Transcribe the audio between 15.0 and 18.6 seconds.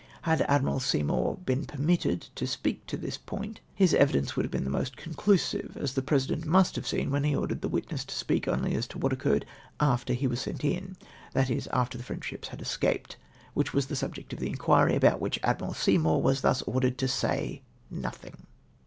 Avhich Admu al Seymour was thus ordered to say nothing'